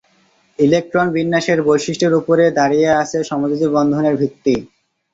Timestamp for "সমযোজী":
3.29-3.67